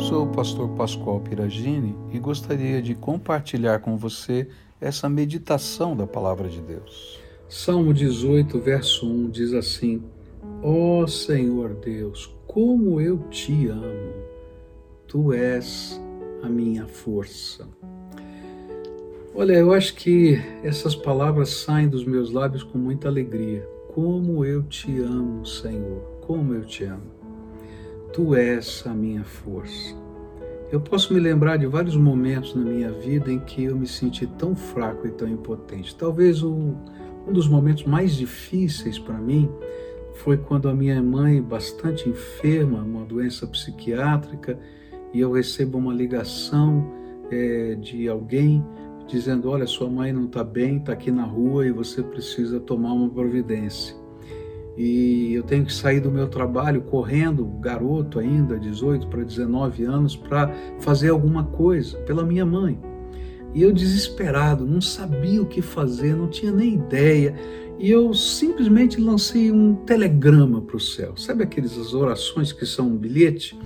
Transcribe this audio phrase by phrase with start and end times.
[0.00, 4.48] Sou o pastor Pascoal Piragini e gostaria de compartilhar com você
[4.80, 7.20] essa meditação da palavra de Deus.
[7.46, 10.02] Salmo 18, verso 1 diz assim:
[10.62, 14.14] Ó oh Senhor Deus, como eu te amo,
[15.06, 16.00] tu és
[16.42, 17.68] a minha força.
[19.34, 23.68] Olha, eu acho que essas palavras saem dos meus lábios com muita alegria.
[23.94, 27.19] Como eu te amo, Senhor, como eu te amo.
[28.12, 29.94] Tu és a minha força.
[30.72, 34.26] Eu posso me lembrar de vários momentos na minha vida em que eu me senti
[34.26, 35.94] tão fraco e tão impotente.
[35.94, 36.74] Talvez o,
[37.26, 39.48] um dos momentos mais difíceis para mim
[40.14, 44.58] foi quando a minha mãe, bastante enferma, uma doença psiquiátrica,
[45.12, 46.92] e eu recebo uma ligação
[47.30, 48.64] é, de alguém
[49.06, 52.92] dizendo: Olha, sua mãe não está bem, está aqui na rua e você precisa tomar
[52.92, 53.99] uma providência
[54.82, 60.16] e eu tenho que sair do meu trabalho correndo, garoto ainda, 18 para 19 anos,
[60.16, 62.80] para fazer alguma coisa pela minha mãe.
[63.52, 67.34] E eu desesperado, não sabia o que fazer, não tinha nem ideia.
[67.78, 71.14] E eu simplesmente lancei um telegrama para o céu.
[71.14, 73.58] Sabe aquelas orações que são um bilhete?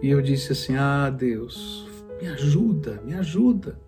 [0.00, 1.86] E eu disse assim: Ah, Deus,
[2.18, 3.78] me ajuda, me ajuda.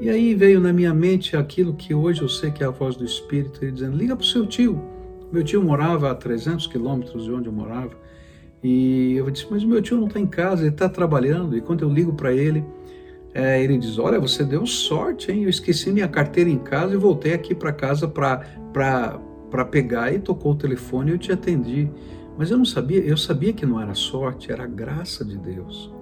[0.00, 2.96] E aí veio na minha mente aquilo que hoje eu sei que é a voz
[2.96, 4.92] do Espírito, ele dizendo: Liga para o seu tio
[5.34, 7.90] meu tio morava a 300 quilômetros de onde eu morava.
[8.62, 11.56] E eu disse, mas meu tio não está em casa, ele está trabalhando.
[11.56, 12.64] E quando eu ligo para ele,
[13.34, 15.42] é, ele diz, olha, você deu sorte, hein?
[15.42, 20.14] Eu esqueci minha carteira em casa e voltei aqui para casa para pegar.
[20.14, 21.90] E tocou o telefone e eu te atendi.
[22.38, 25.92] Mas eu não sabia, eu sabia que não era sorte, era graça de Deus.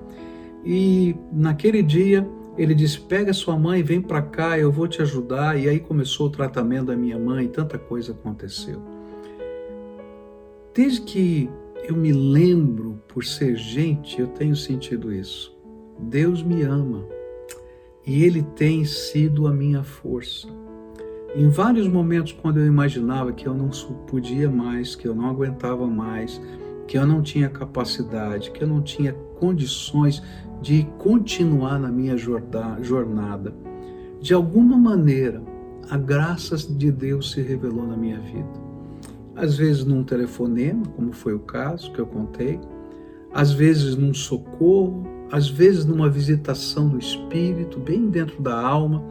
[0.65, 5.59] E naquele dia ele disse: Pega sua mãe, vem para cá, eu vou te ajudar.
[5.59, 9.02] E aí começou o tratamento da minha mãe, tanta coisa aconteceu.
[10.75, 11.51] Desde que
[11.87, 15.55] eu me lembro por ser gente, eu tenho sentido isso.
[15.99, 17.05] Deus me ama
[18.07, 20.49] e Ele tem sido a minha força.
[21.37, 23.69] Em vários momentos, quando eu imaginava que eu não
[24.07, 26.41] podia mais, que eu não aguentava mais,
[26.89, 30.23] que eu não tinha capacidade, que eu não tinha condições
[30.63, 33.55] de continuar na minha jornada,
[34.23, 35.43] de alguma maneira,
[35.91, 38.72] a graça de Deus se revelou na minha vida
[39.35, 42.61] às vezes num telefonema, como foi o caso que eu contei,
[43.33, 49.03] às vezes num socorro, às vezes numa visitação do espírito, bem dentro da alma,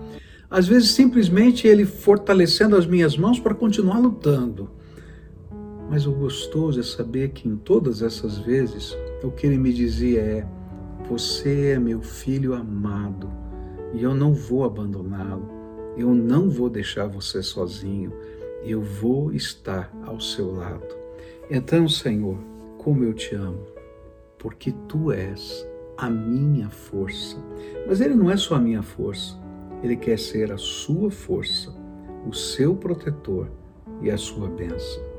[0.49, 4.69] às vezes simplesmente ele fortalecendo as minhas mãos para continuar lutando.
[5.89, 10.21] Mas o gostoso é saber que em todas essas vezes o que ele me dizia
[10.21, 10.47] é:
[11.09, 13.29] Você é meu filho amado
[13.93, 15.49] e eu não vou abandoná-lo,
[15.97, 18.13] eu não vou deixar você sozinho
[18.63, 20.95] eu vou estar ao seu lado.
[21.49, 22.37] Então, Senhor,
[22.77, 23.65] como eu te amo,
[24.37, 25.67] porque tu és
[25.97, 27.37] a minha força.
[27.87, 29.37] Mas ele não é só a minha força,
[29.83, 31.73] ele quer ser a sua força,
[32.27, 33.47] o seu protetor
[34.01, 35.10] e a sua bênção.